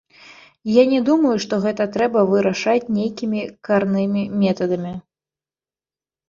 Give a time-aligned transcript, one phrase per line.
[0.75, 4.95] Я не думаю, што гэта трэба вырашаць нейкімі карнымі мерамі.